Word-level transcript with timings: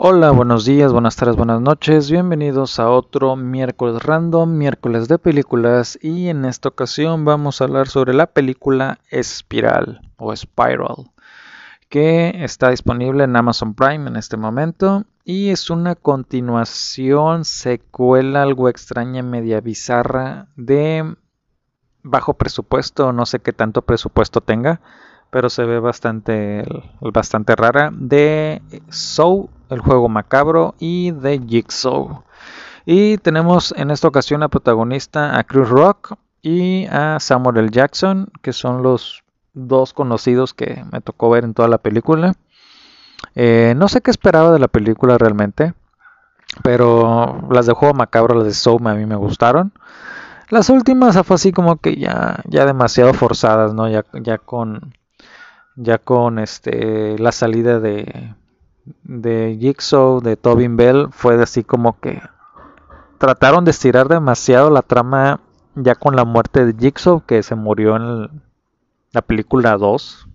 Hola, 0.00 0.30
buenos 0.30 0.64
días, 0.64 0.92
buenas 0.92 1.16
tardes, 1.16 1.34
buenas 1.34 1.60
noches. 1.60 2.08
Bienvenidos 2.08 2.78
a 2.78 2.88
otro 2.88 3.34
miércoles 3.34 4.00
random, 4.00 4.56
miércoles 4.56 5.08
de 5.08 5.18
películas 5.18 5.98
y 6.00 6.28
en 6.28 6.44
esta 6.44 6.68
ocasión 6.68 7.24
vamos 7.24 7.60
a 7.60 7.64
hablar 7.64 7.88
sobre 7.88 8.14
la 8.14 8.26
película 8.26 9.00
Espiral 9.10 10.08
o 10.16 10.34
Spiral 10.36 11.10
que 11.88 12.44
está 12.44 12.70
disponible 12.70 13.24
en 13.24 13.34
Amazon 13.34 13.74
Prime 13.74 14.08
en 14.08 14.14
este 14.14 14.36
momento 14.36 15.02
y 15.24 15.48
es 15.48 15.68
una 15.68 15.96
continuación, 15.96 17.44
secuela 17.44 18.42
algo 18.42 18.68
extraña, 18.68 19.24
media 19.24 19.60
bizarra 19.60 20.46
de 20.54 21.16
bajo 22.04 22.34
presupuesto, 22.34 23.12
no 23.12 23.26
sé 23.26 23.40
qué 23.40 23.52
tanto 23.52 23.82
presupuesto 23.82 24.42
tenga, 24.42 24.80
pero 25.30 25.50
se 25.50 25.64
ve 25.64 25.80
bastante 25.80 26.64
bastante 27.00 27.56
rara 27.56 27.90
de 27.92 28.62
Soul 28.90 29.48
el 29.70 29.80
juego 29.80 30.08
macabro 30.08 30.74
y 30.78 31.10
de 31.12 31.40
Jigsaw. 31.46 32.24
Y 32.86 33.18
tenemos 33.18 33.74
en 33.76 33.90
esta 33.90 34.08
ocasión 34.08 34.42
a 34.42 34.48
protagonista 34.48 35.38
a 35.38 35.44
Chris 35.44 35.68
Rock 35.68 36.14
y 36.42 36.86
a 36.86 37.18
Samuel 37.20 37.58
L. 37.58 37.70
Jackson, 37.70 38.30
que 38.42 38.52
son 38.52 38.82
los 38.82 39.24
dos 39.52 39.92
conocidos 39.92 40.54
que 40.54 40.84
me 40.90 41.00
tocó 41.00 41.30
ver 41.30 41.44
en 41.44 41.54
toda 41.54 41.68
la 41.68 41.78
película. 41.78 42.34
Eh, 43.34 43.74
no 43.76 43.88
sé 43.88 44.00
qué 44.00 44.10
esperaba 44.10 44.52
de 44.52 44.58
la 44.58 44.68
película 44.68 45.18
realmente, 45.18 45.74
pero 46.62 47.46
las 47.50 47.66
de 47.66 47.72
juego 47.72 47.94
macabro, 47.94 48.36
las 48.36 48.46
de 48.46 48.54
Soul, 48.54 48.86
a 48.86 48.94
mí 48.94 49.04
me 49.04 49.16
gustaron. 49.16 49.72
Las 50.50 50.70
últimas 50.70 51.20
fue 51.26 51.34
así 51.34 51.52
como 51.52 51.76
que 51.76 51.96
ya, 51.96 52.42
ya 52.46 52.64
demasiado 52.64 53.12
forzadas, 53.12 53.74
¿no? 53.74 53.88
Ya, 53.88 54.04
ya 54.14 54.38
con 54.38 54.94
ya 55.76 55.98
con 55.98 56.38
este 56.40 57.18
la 57.18 57.30
salida 57.30 57.78
de 57.78 58.34
de 59.04 59.56
Jigsaw, 59.60 60.20
de 60.20 60.36
Tobin 60.36 60.76
Bell, 60.76 61.08
fue 61.10 61.40
así 61.42 61.64
como 61.64 61.98
que 62.00 62.20
trataron 63.18 63.64
de 63.64 63.72
estirar 63.72 64.08
demasiado 64.08 64.70
la 64.70 64.82
trama 64.82 65.40
ya 65.74 65.94
con 65.94 66.16
la 66.16 66.24
muerte 66.24 66.64
de 66.64 66.74
Jigsaw, 66.78 67.24
que 67.24 67.42
se 67.42 67.54
murió 67.54 67.96
en 67.96 68.42
la 69.12 69.22
película 69.22 69.76
2. 69.76 70.28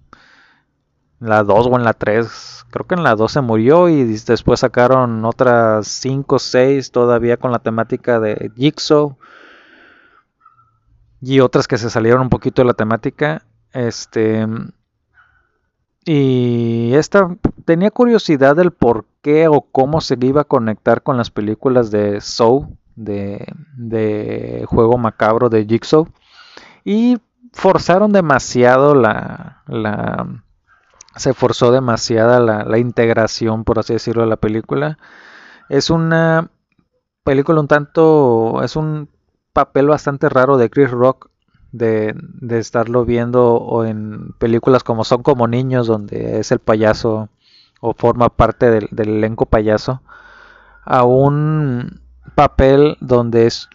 La 1.19 1.43
2 1.43 1.67
o 1.67 1.77
en 1.77 1.85
la 1.85 1.93
3. 1.93 2.65
Creo 2.69 2.85
que 2.85 2.95
en 2.95 3.03
la 3.03 3.15
2 3.15 3.31
se 3.31 3.41
murió 3.41 3.87
y 3.87 4.03
después 4.03 4.59
sacaron 4.59 5.23
otras 5.23 5.87
5 5.87 6.35
o 6.35 6.39
6 6.39 6.91
todavía 6.91 7.37
con 7.37 7.51
la 7.51 7.59
temática 7.59 8.19
de 8.19 8.51
Jigsaw. 8.55 9.17
Y 11.21 11.39
otras 11.39 11.67
que 11.67 11.77
se 11.77 11.89
salieron 11.89 12.23
un 12.23 12.29
poquito 12.29 12.61
de 12.61 12.67
la 12.67 12.73
temática. 12.73 13.45
Este 13.71 14.45
y 16.05 16.93
esta 16.95 17.37
tenía 17.65 17.91
curiosidad 17.91 18.55
del 18.55 18.71
por 18.71 19.05
qué 19.21 19.47
o 19.47 19.61
cómo 19.61 20.01
se 20.01 20.17
iba 20.21 20.41
a 20.41 20.45
conectar 20.45 21.03
con 21.03 21.17
las 21.17 21.31
películas 21.31 21.91
de 21.91 22.21
Soul, 22.21 22.67
de, 22.95 24.65
juego 24.67 24.97
macabro 24.97 25.49
de 25.49 25.65
Jigsaw. 25.65 26.07
Y 26.83 27.17
forzaron 27.53 28.11
demasiado 28.11 28.95
la, 28.95 29.63
se 31.15 31.33
forzó 31.33 31.71
demasiada 31.71 32.39
la, 32.39 32.63
la, 32.65 32.77
integración, 32.77 33.63
por 33.63 33.79
así 33.79 33.93
decirlo, 33.93 34.23
de 34.23 34.29
la 34.29 34.37
película. 34.37 34.97
Es 35.69 35.89
una 35.89 36.49
película 37.23 37.61
un 37.61 37.67
tanto, 37.67 38.61
es 38.63 38.75
un 38.75 39.09
papel 39.53 39.87
bastante 39.87 40.29
raro 40.29 40.57
de 40.57 40.69
Chris 40.69 40.91
Rock 40.91 41.29
de, 41.73 42.15
estarlo 42.51 43.03
viendo 43.03 43.55
o 43.55 43.83
en 43.83 44.33
películas 44.37 44.83
como 44.83 45.03
Son 45.03 45.23
como 45.23 45.47
niños, 45.47 45.87
donde 45.87 46.39
es 46.39 46.51
el 46.51 46.59
payaso 46.59 47.29
o 47.85 47.93
forma 47.93 48.29
parte 48.29 48.71
del, 48.71 48.87
elenco 48.95 49.45
payaso, 49.45 50.01
a 50.85 51.03
un 51.03 51.99
papel 52.33 52.95
donde 53.01 53.45
es, 53.45 53.69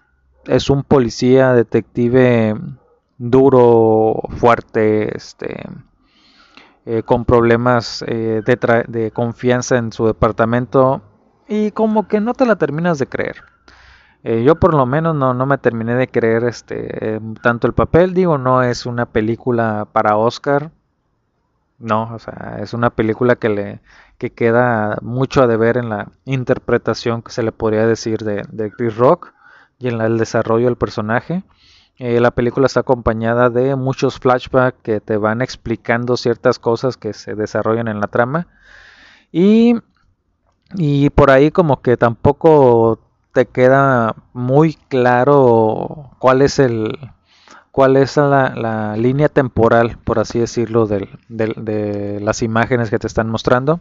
es 0.46 0.70
un 0.70 0.82
policía, 0.82 1.52
detective 1.52 2.56
duro, 3.18 4.22
fuerte, 4.38 5.14
este, 5.14 5.68
eh, 6.86 7.02
con 7.02 7.26
problemas 7.26 8.02
eh, 8.08 8.40
de, 8.46 8.84
de 8.88 9.10
confianza 9.10 9.76
en 9.76 9.92
su 9.92 10.06
departamento 10.06 11.02
y 11.46 11.72
como 11.72 12.08
que 12.08 12.20
no 12.20 12.32
te 12.32 12.46
la 12.46 12.56
terminas 12.56 12.98
de 12.98 13.08
creer. 13.08 13.44
Eh, 14.24 14.42
yo 14.42 14.54
por 14.54 14.72
lo 14.72 14.86
menos 14.86 15.14
no, 15.16 15.34
no, 15.34 15.44
me 15.44 15.58
terminé 15.58 15.94
de 15.96 16.08
creer 16.08 16.44
este 16.44 17.20
tanto 17.42 17.66
el 17.66 17.74
papel, 17.74 18.14
digo, 18.14 18.38
no 18.38 18.62
es 18.62 18.86
una 18.86 19.04
película 19.04 19.86
para 19.92 20.16
Oscar. 20.16 20.70
No, 21.78 22.12
o 22.14 22.18
sea, 22.18 22.58
es 22.60 22.74
una 22.74 22.90
película 22.90 23.36
que 23.36 23.48
le 23.48 23.80
que 24.18 24.30
queda 24.30 24.98
mucho 25.00 25.42
a 25.42 25.46
deber 25.46 25.76
en 25.76 25.88
la 25.90 26.10
interpretación 26.24 27.22
que 27.22 27.30
se 27.30 27.44
le 27.44 27.52
podría 27.52 27.86
decir 27.86 28.24
de, 28.24 28.44
de 28.50 28.72
Chris 28.72 28.96
Rock 28.96 29.32
y 29.78 29.88
en 29.88 30.00
el 30.00 30.18
desarrollo 30.18 30.66
del 30.66 30.76
personaje. 30.76 31.44
Eh, 31.98 32.20
la 32.20 32.32
película 32.32 32.66
está 32.66 32.80
acompañada 32.80 33.50
de 33.50 33.76
muchos 33.76 34.18
flashbacks 34.18 34.78
que 34.82 35.00
te 35.00 35.16
van 35.16 35.40
explicando 35.42 36.16
ciertas 36.16 36.58
cosas 36.58 36.96
que 36.96 37.12
se 37.12 37.34
desarrollan 37.34 37.88
en 37.88 38.00
la 38.00 38.08
trama. 38.08 38.48
Y, 39.32 39.76
y 40.74 41.10
por 41.10 41.30
ahí 41.30 41.50
como 41.50 41.80
que 41.82 41.96
tampoco 41.96 43.00
te 43.32 43.46
queda 43.46 44.16
muy 44.32 44.74
claro 44.88 46.10
cuál 46.18 46.42
es 46.42 46.58
el 46.58 46.98
cuál 47.78 47.96
es 47.96 48.16
la, 48.16 48.96
línea 48.96 49.28
temporal, 49.28 49.98
por 50.02 50.18
así 50.18 50.40
decirlo, 50.40 50.88
de 50.88 52.18
las 52.20 52.42
imágenes 52.42 52.90
que 52.90 52.98
te 52.98 53.06
están 53.06 53.30
mostrando. 53.30 53.78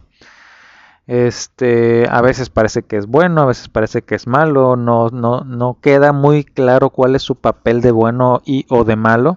Este, 1.08 2.06
a 2.08 2.20
veces 2.20 2.48
parece 2.48 2.84
que 2.84 2.96
es 2.96 3.08
bueno, 3.08 3.40
a 3.40 3.46
veces 3.46 3.68
parece 3.68 4.02
que 4.02 4.14
es 4.14 4.28
malo, 4.28 4.76
no, 4.76 5.08
no, 5.08 5.40
no 5.40 5.78
queda 5.80 6.12
muy 6.12 6.44
claro 6.44 6.90
cuál 6.90 7.16
es 7.16 7.22
su 7.22 7.34
papel 7.34 7.80
de 7.80 7.90
bueno 7.90 8.40
y 8.44 8.66
o 8.68 8.84
de 8.84 8.94
malo. 8.94 9.36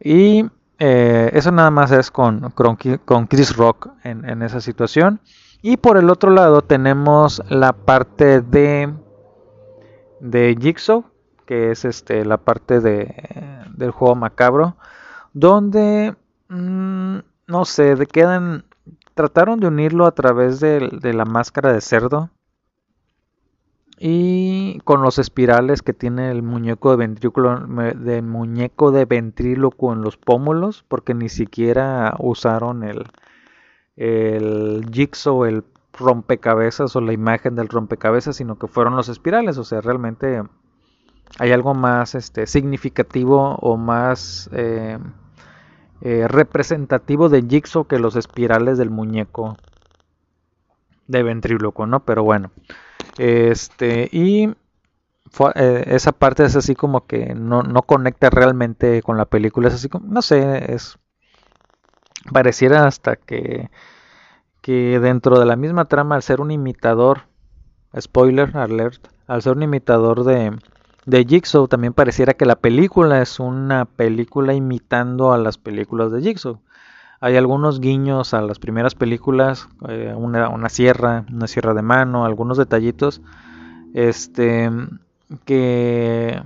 Y 0.00 0.46
eh, 0.78 1.28
eso 1.34 1.52
nada 1.52 1.70
más 1.70 1.92
es 1.92 2.10
con, 2.10 2.54
Chris 3.28 3.54
Rock 3.58 3.90
en, 4.04 4.26
en 4.26 4.40
esa 4.40 4.62
situación. 4.62 5.20
Y 5.60 5.76
por 5.76 5.98
el 5.98 6.08
otro 6.08 6.30
lado 6.30 6.62
tenemos 6.62 7.42
la 7.50 7.74
parte 7.74 8.40
de 8.40 8.90
de 10.20 10.56
Jigsaw, 10.58 11.04
que 11.44 11.70
es 11.72 11.84
este 11.84 12.24
la 12.24 12.38
parte 12.38 12.80
de, 12.80 13.55
del 13.76 13.90
juego 13.90 14.14
macabro, 14.14 14.76
donde 15.32 16.16
mm, 16.48 17.18
no 17.46 17.64
sé, 17.64 17.96
de 17.96 18.06
quedan 18.06 18.64
trataron 19.14 19.60
de 19.60 19.68
unirlo 19.68 20.06
a 20.06 20.12
través 20.12 20.60
de, 20.60 20.80
la 21.02 21.24
máscara 21.24 21.72
de 21.72 21.80
cerdo 21.80 22.30
y 23.98 24.78
con 24.84 25.00
los 25.00 25.18
espirales 25.18 25.80
que 25.80 25.94
tiene 25.94 26.30
el 26.30 26.42
muñeco 26.42 26.90
de 26.90 26.96
ventrículo 26.98 27.66
de 27.94 28.20
muñeco 28.20 28.92
de 28.92 29.06
ventríloco 29.06 29.92
en 29.94 30.02
los 30.02 30.18
pómulos, 30.18 30.84
porque 30.86 31.14
ni 31.14 31.30
siquiera 31.30 32.14
usaron 32.18 32.84
el 32.84 33.06
el 33.96 34.86
jigsaw, 34.92 35.44
el 35.44 35.64
rompecabezas 35.94 36.94
o 36.94 37.00
la 37.00 37.12
imagen 37.12 37.54
del 37.56 37.68
rompecabezas, 37.68 38.36
sino 38.36 38.58
que 38.58 38.68
fueron 38.68 38.96
los 38.96 39.08
espirales. 39.08 39.58
O 39.58 39.64
sea, 39.64 39.80
realmente 39.80 40.42
hay 41.38 41.52
algo 41.52 41.74
más 41.74 42.14
este, 42.14 42.46
significativo 42.46 43.56
o 43.56 43.76
más 43.76 44.48
eh, 44.52 44.98
eh, 46.00 46.26
representativo 46.28 47.28
de 47.28 47.42
Jigsaw 47.42 47.86
que 47.86 47.98
los 47.98 48.16
espirales 48.16 48.78
del 48.78 48.90
muñeco 48.90 49.56
de 51.06 51.22
ventríloco, 51.22 51.86
¿no? 51.86 52.00
Pero 52.00 52.24
bueno, 52.24 52.50
este, 53.18 54.08
y 54.12 54.54
eh, 55.54 55.84
esa 55.86 56.12
parte 56.12 56.44
es 56.44 56.56
así 56.56 56.74
como 56.74 57.06
que 57.06 57.34
no, 57.34 57.62
no 57.62 57.82
conecta 57.82 58.30
realmente 58.30 59.02
con 59.02 59.16
la 59.16 59.26
película, 59.26 59.68
es 59.68 59.74
así 59.74 59.88
como, 59.88 60.06
no 60.08 60.22
sé, 60.22 60.72
es 60.72 60.98
pareciera 62.32 62.86
hasta 62.86 63.16
que 63.16 63.70
que 64.66 64.98
dentro 64.98 65.38
de 65.38 65.46
la 65.46 65.54
misma 65.54 65.84
trama, 65.84 66.16
al 66.16 66.24
ser 66.24 66.40
un 66.40 66.50
imitador, 66.50 67.28
spoiler 67.96 68.56
alert, 68.56 69.06
al 69.28 69.40
ser 69.40 69.52
un 69.52 69.62
imitador 69.62 70.24
de, 70.24 70.58
de 71.06 71.24
Jigsaw, 71.24 71.68
también 71.68 71.92
pareciera 71.94 72.34
que 72.34 72.44
la 72.44 72.56
película 72.56 73.22
es 73.22 73.38
una 73.38 73.84
película 73.84 74.54
imitando 74.54 75.32
a 75.32 75.38
las 75.38 75.56
películas 75.56 76.10
de 76.10 76.20
Jigsaw. 76.20 76.60
Hay 77.20 77.36
algunos 77.36 77.80
guiños 77.80 78.34
a 78.34 78.42
las 78.42 78.58
primeras 78.58 78.94
películas, 78.94 79.68
eh, 79.88 80.12
una, 80.14 80.48
una, 80.48 80.68
sierra, 80.68 81.24
una 81.32 81.46
sierra 81.46 81.74
de 81.74 81.82
mano, 81.82 82.26
algunos 82.26 82.58
detallitos, 82.58 83.22
este, 83.94 84.70
que, 85.44 86.42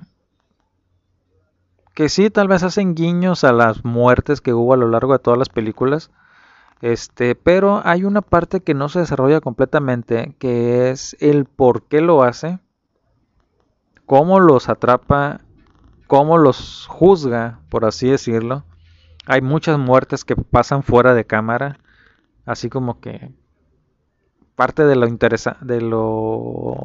que 1.94 2.08
sí, 2.08 2.30
tal 2.30 2.46
vez 2.46 2.62
hacen 2.62 2.94
guiños 2.94 3.44
a 3.44 3.52
las 3.52 3.84
muertes 3.84 4.40
que 4.40 4.52
hubo 4.52 4.74
a 4.74 4.76
lo 4.76 4.88
largo 4.88 5.14
de 5.14 5.18
todas 5.18 5.38
las 5.38 5.48
películas, 5.48 6.10
este, 6.82 7.34
pero 7.34 7.80
hay 7.84 8.04
una 8.04 8.20
parte 8.20 8.60
que 8.60 8.74
no 8.74 8.88
se 8.90 9.00
desarrolla 9.00 9.40
completamente, 9.40 10.34
que 10.38 10.90
es 10.90 11.16
el 11.20 11.46
por 11.46 11.82
qué 11.84 12.00
lo 12.00 12.22
hace, 12.22 12.60
cómo 14.10 14.40
los 14.40 14.68
atrapa, 14.68 15.38
cómo 16.08 16.36
los 16.36 16.88
juzga, 16.88 17.60
por 17.68 17.84
así 17.84 18.10
decirlo. 18.10 18.64
Hay 19.24 19.40
muchas 19.40 19.78
muertes 19.78 20.24
que 20.24 20.34
pasan 20.34 20.82
fuera 20.82 21.14
de 21.14 21.24
cámara, 21.24 21.78
así 22.44 22.68
como 22.68 22.98
que 22.98 23.30
parte 24.56 24.84
de 24.84 24.96
lo 24.96 25.06
de 25.06 25.80
lo 25.80 26.76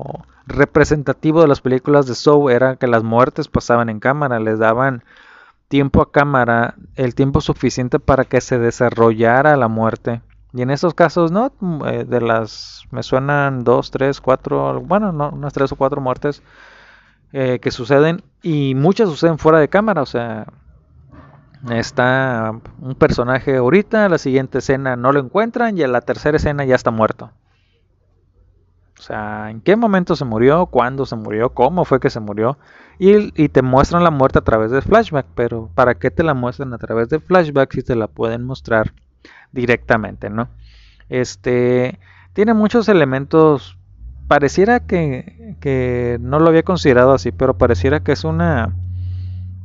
representativo 0.46 1.42
de 1.42 1.48
las 1.48 1.62
películas 1.62 2.06
de 2.06 2.14
Saw 2.14 2.52
era 2.52 2.76
que 2.76 2.86
las 2.86 3.02
muertes 3.02 3.48
pasaban 3.48 3.90
en 3.90 4.00
cámara, 4.00 4.40
les 4.40 4.60
daban 4.60 5.04
tiempo 5.68 6.04
a 6.04 6.12
cámara, 6.12 6.76
el 6.94 7.16
tiempo 7.16 7.42
suficiente 7.42 7.98
para 7.98 8.26
que 8.26 8.40
se 8.40 8.60
desarrollara 8.60 9.58
la 9.58 9.68
muerte. 9.68 10.22
Y 10.54 10.62
en 10.62 10.70
esos 10.70 10.94
casos, 10.94 11.32
¿no? 11.32 11.52
Eh, 11.88 12.06
de 12.08 12.22
las, 12.22 12.84
me 12.92 13.02
suenan 13.02 13.64
dos, 13.64 13.90
tres, 13.90 14.22
cuatro, 14.22 14.80
bueno, 14.82 15.12
no, 15.12 15.30
unas 15.30 15.54
tres 15.54 15.72
o 15.72 15.76
cuatro 15.76 16.02
muertes 16.02 16.44
eh, 17.38 17.60
que 17.60 17.70
suceden 17.70 18.24
y 18.42 18.76
muchas 18.76 19.10
suceden 19.10 19.38
fuera 19.38 19.60
de 19.60 19.68
cámara, 19.68 20.02
o 20.02 20.06
sea, 20.06 20.46
está 21.70 22.54
un 22.80 22.96
personaje 22.96 23.58
ahorita, 23.58 24.08
la 24.08 24.18
siguiente 24.18 24.60
escena 24.60 24.96
no 24.96 25.12
lo 25.12 25.20
encuentran 25.20 25.78
y 25.78 25.82
en 25.82 25.92
la 25.92 26.00
tercera 26.00 26.38
escena 26.38 26.64
ya 26.64 26.76
está 26.76 26.92
muerto. 26.92 27.32
O 28.98 29.02
sea, 29.02 29.50
¿en 29.50 29.60
qué 29.60 29.76
momento 29.76 30.16
se 30.16 30.24
murió? 30.24 30.68
¿Cuándo 30.68 31.06
se 31.06 31.18
murió? 31.18 31.50
¿Cómo 31.50 31.84
fue 31.84 32.00
que 32.00 32.10
se 32.10 32.22
murió? 32.22 32.58
Y, 33.00 33.50
te 33.50 33.62
muestran 33.62 34.06
la 34.06 34.12
muerte 34.12 34.40
a 34.40 34.44
través 34.44 34.72
de 34.72 34.82
flashback, 34.82 35.26
pero 35.36 35.70
¿para 35.76 35.96
qué 35.96 36.12
te 36.12 36.24
la 36.24 36.36
muestran 36.36 36.74
a 36.74 36.78
través 36.78 37.10
de 37.10 37.20
flashback 37.20 37.74
si 37.74 37.84
te 37.84 37.98
la 37.98 38.08
pueden 38.08 38.46
mostrar 38.46 38.94
directamente, 39.52 40.30
no? 40.30 40.48
Este 41.10 42.00
tiene 42.32 42.54
muchos 42.54 42.88
elementos. 42.88 43.78
Pareciera 44.28 44.80
que, 44.80 45.56
que 45.60 46.18
no 46.22 46.40
lo 46.40 46.48
había 46.48 46.64
considerado 46.64 47.14
así, 47.14 47.32
pero 47.32 47.58
pareciera 47.58 48.02
que 48.02 48.12
es 48.12 48.24
una 48.24 48.74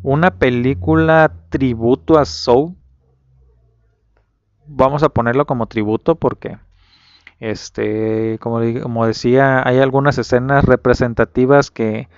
una 0.02 0.30
película 0.38 1.32
tributo 1.50 2.18
a 2.18 2.24
Soul. 2.24 2.74
Vamos 4.66 5.02
a 5.02 5.08
ponerlo 5.08 5.46
como 5.46 5.66
tributo 5.66 6.14
porque 6.14 6.58
este, 7.40 8.38
como, 8.40 8.60
como 8.82 9.06
decía, 9.06 9.66
hay 9.66 9.78
algunas 9.78 10.18
escenas 10.18 10.64
representativas 10.64 11.70
que, 11.70 12.08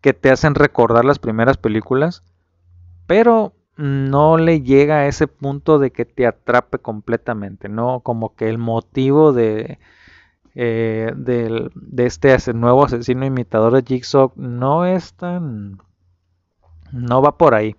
que 0.00 0.14
te 0.14 0.30
hacen 0.30 0.54
recordar 0.54 1.04
las 1.04 1.18
primeras 1.18 1.58
películas, 1.58 2.24
pero 3.06 3.52
no 3.76 4.36
le 4.38 4.62
llega 4.62 4.96
a 4.96 5.06
ese 5.06 5.26
punto 5.26 5.78
de 5.78 5.90
que 5.90 6.04
te 6.04 6.26
atrape 6.26 6.78
completamente, 6.78 7.68
¿no? 7.68 8.00
Como 8.00 8.34
que 8.34 8.48
el 8.48 8.58
motivo 8.58 9.32
de, 9.32 9.78
eh, 10.54 11.12
de, 11.16 11.70
de, 11.74 12.06
este 12.06 12.52
nuevo 12.52 12.84
asesino 12.84 13.24
imitador 13.24 13.74
de 13.74 13.82
Jigsaw 13.82 14.32
no 14.36 14.84
es 14.84 15.14
tan... 15.14 15.78
no 16.92 17.22
va 17.22 17.38
por 17.38 17.54
ahí. 17.54 17.76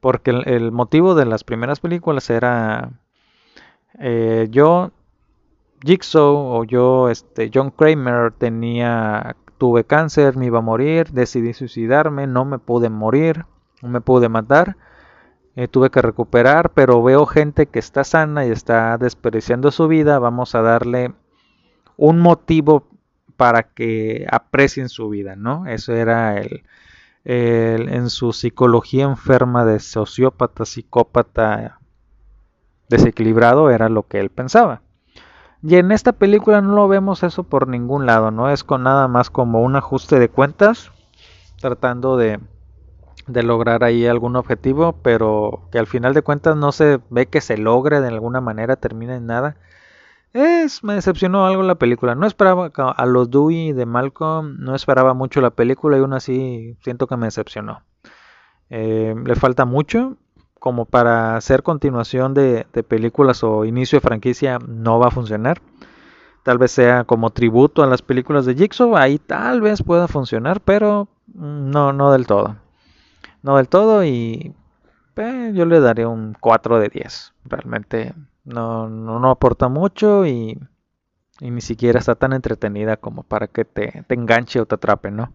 Porque 0.00 0.30
el, 0.30 0.72
motivo 0.72 1.14
de 1.14 1.26
las 1.26 1.44
primeras 1.44 1.80
películas 1.80 2.30
era... 2.30 2.90
Eh, 3.98 4.48
yo 4.50 4.92
Jigsaw 5.84 6.34
o 6.34 6.64
yo, 6.64 7.08
este, 7.08 7.50
John 7.52 7.70
Kramer, 7.70 8.32
tenía, 8.32 9.36
tuve 9.58 9.84
cáncer, 9.84 10.36
me 10.36 10.46
iba 10.46 10.58
a 10.58 10.62
morir, 10.62 11.10
decidí 11.10 11.52
suicidarme, 11.52 12.26
no 12.26 12.44
me 12.44 12.58
pude 12.58 12.90
morir, 12.90 13.46
no 13.82 13.88
me 13.88 14.00
pude 14.00 14.28
matar, 14.28 14.76
eh, 15.56 15.68
tuve 15.68 15.90
que 15.90 16.02
recuperar, 16.02 16.70
pero 16.70 17.02
veo 17.02 17.26
gente 17.26 17.66
que 17.66 17.78
está 17.78 18.04
sana 18.04 18.46
y 18.46 18.50
está 18.50 18.98
desperdiciando 18.98 19.70
su 19.70 19.88
vida, 19.88 20.18
vamos 20.18 20.54
a 20.54 20.62
darle 20.62 21.14
un 21.98 22.20
motivo 22.20 22.88
para 23.36 23.64
que 23.64 24.26
aprecien 24.30 24.88
su 24.88 25.10
vida, 25.10 25.36
¿no? 25.36 25.66
Eso 25.66 25.92
era 25.92 26.38
el, 26.38 26.62
en 27.24 28.08
su 28.08 28.32
psicología 28.32 29.04
enferma 29.04 29.66
de 29.66 29.80
sociópata, 29.80 30.64
psicópata 30.64 31.80
desequilibrado, 32.88 33.68
era 33.70 33.90
lo 33.90 34.04
que 34.04 34.20
él 34.20 34.30
pensaba. 34.30 34.80
Y 35.62 35.74
en 35.74 35.92
esta 35.92 36.12
película 36.12 36.62
no 36.62 36.74
lo 36.74 36.88
vemos 36.88 37.22
eso 37.24 37.42
por 37.42 37.68
ningún 37.68 38.06
lado, 38.06 38.30
no 38.30 38.48
es 38.48 38.64
con 38.64 38.84
nada 38.84 39.08
más 39.08 39.28
como 39.28 39.60
un 39.60 39.76
ajuste 39.76 40.18
de 40.20 40.28
cuentas, 40.28 40.92
tratando 41.60 42.16
de, 42.16 42.38
de 43.26 43.42
lograr 43.42 43.82
ahí 43.82 44.06
algún 44.06 44.36
objetivo, 44.36 44.94
pero 45.02 45.62
que 45.72 45.80
al 45.80 45.88
final 45.88 46.14
de 46.14 46.22
cuentas 46.22 46.56
no 46.56 46.70
se 46.70 47.00
ve 47.10 47.26
que 47.26 47.40
se 47.40 47.58
logre 47.58 48.00
de 48.00 48.08
alguna 48.08 48.40
manera, 48.40 48.76
termina 48.76 49.16
en 49.16 49.26
nada. 49.26 49.56
Es, 50.32 50.84
me 50.84 50.94
decepcionó 50.94 51.46
algo 51.46 51.62
la 51.62 51.76
película. 51.76 52.14
No 52.14 52.26
esperaba 52.26 52.70
a 52.74 53.06
los 53.06 53.30
Dewey 53.30 53.72
de 53.72 53.86
Malcolm, 53.86 54.56
no 54.58 54.74
esperaba 54.74 55.14
mucho 55.14 55.40
la 55.40 55.50
película 55.50 55.96
y 55.96 56.00
aún 56.00 56.12
así 56.12 56.76
siento 56.82 57.06
que 57.06 57.16
me 57.16 57.26
decepcionó. 57.26 57.82
Eh, 58.70 59.14
le 59.24 59.34
falta 59.34 59.64
mucho, 59.64 60.16
como 60.58 60.84
para 60.84 61.36
hacer 61.36 61.62
continuación 61.62 62.34
de, 62.34 62.66
películas 62.86 63.42
o 63.42 63.64
inicio 63.64 63.96
de 63.96 64.00
franquicia 64.02 64.58
no 64.66 64.98
va 64.98 65.08
a 65.08 65.12
funcionar. 65.12 65.60
Tal 66.42 66.58
vez 66.58 66.72
sea 66.72 67.04
como 67.04 67.30
tributo 67.30 67.82
a 67.82 67.86
las 67.86 68.02
películas 68.02 68.46
de 68.46 68.54
Jigsaw, 68.54 68.96
ahí 68.96 69.18
tal 69.18 69.60
vez 69.60 69.82
pueda 69.82 70.08
funcionar, 70.08 70.60
pero 70.60 71.08
no, 71.34 71.92
no 71.92 72.12
del 72.12 72.26
todo. 72.26 72.56
No 73.42 73.56
del 73.56 73.68
todo 73.68 74.04
y 74.04 74.54
eh, 75.16 75.52
yo 75.54 75.64
le 75.66 75.80
daré 75.80 76.06
un 76.06 76.36
4 76.38 76.78
de 76.78 76.88
10. 76.88 77.34
Realmente 77.44 78.14
no, 78.48 78.88
no, 78.88 79.30
aporta 79.30 79.68
mucho 79.68 80.26
y, 80.26 80.58
y, 81.40 81.50
ni 81.50 81.60
siquiera 81.60 81.98
está 81.98 82.14
tan 82.14 82.32
entretenida 82.32 82.96
como 82.96 83.22
para 83.22 83.46
que 83.46 83.64
te, 83.64 84.04
te 84.06 84.14
enganche 84.14 84.60
o 84.60 84.66
te 84.66 84.74
atrape, 84.76 85.10
¿no? 85.10 85.32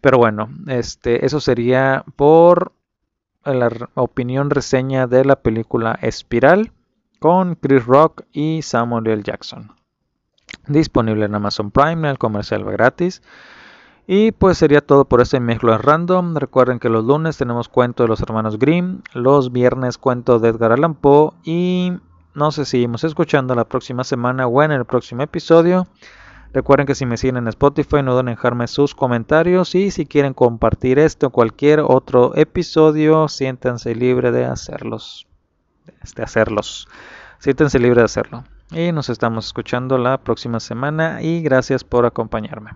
Pero 0.00 0.18
bueno, 0.18 0.50
este, 0.66 1.24
eso 1.24 1.40
sería 1.40 2.04
por 2.16 2.72
la 3.44 3.70
opinión 3.94 4.50
reseña 4.50 5.06
de 5.06 5.24
la 5.24 5.36
película 5.36 5.98
Espiral 6.02 6.72
con 7.18 7.54
Chris 7.54 7.86
Rock 7.86 8.22
y 8.32 8.62
Samuel 8.62 9.06
L. 9.06 9.22
Jackson. 9.22 9.72
Disponible 10.66 11.26
en 11.26 11.34
Amazon 11.34 11.70
Prime, 11.70 12.08
el 12.08 12.18
comercial 12.18 12.64
gratis. 12.64 13.22
Y 14.06 14.32
pues 14.32 14.58
sería 14.58 14.82
todo 14.82 15.06
por 15.06 15.22
este 15.22 15.40
mezclo 15.40 15.76
random. 15.78 16.36
Recuerden 16.36 16.78
que 16.78 16.90
los 16.90 17.04
lunes 17.04 17.38
tenemos 17.38 17.68
cuento 17.68 18.02
de 18.02 18.10
los 18.10 18.20
hermanos 18.20 18.58
Grimm, 18.58 19.00
los 19.14 19.52
viernes 19.52 19.96
cuento 19.96 20.38
de 20.38 20.50
Edgar 20.50 20.72
Allan 20.72 20.94
Poe 20.94 21.32
y 21.42 21.94
nos 22.34 22.56
seguimos 22.56 23.04
escuchando 23.04 23.54
la 23.54 23.64
próxima 23.64 24.04
semana 24.04 24.46
o 24.46 24.62
en 24.62 24.72
el 24.72 24.84
próximo 24.84 25.22
episodio. 25.22 25.86
Recuerden 26.52 26.86
que 26.86 26.94
si 26.94 27.06
me 27.06 27.16
siguen 27.16 27.36
en 27.36 27.48
Spotify 27.48 28.02
no 28.02 28.12
duden 28.12 28.28
en 28.28 28.34
dejarme 28.34 28.68
sus 28.68 28.94
comentarios 28.94 29.74
y 29.74 29.90
si 29.90 30.06
quieren 30.06 30.34
compartir 30.34 30.98
este 30.98 31.26
o 31.26 31.30
cualquier 31.30 31.80
otro 31.80 32.32
episodio, 32.36 33.28
siéntanse 33.28 33.94
libre 33.94 34.30
de 34.30 34.44
hacerlos. 34.44 35.26
De 36.14 36.22
hacerlos. 36.22 36.88
Siéntense 37.38 37.78
libre 37.78 38.00
de 38.00 38.04
hacerlo. 38.04 38.44
Y 38.70 38.92
nos 38.92 39.10
estamos 39.10 39.46
escuchando 39.46 39.98
la 39.98 40.18
próxima 40.18 40.60
semana 40.60 41.22
y 41.22 41.42
gracias 41.42 41.84
por 41.84 42.06
acompañarme. 42.06 42.70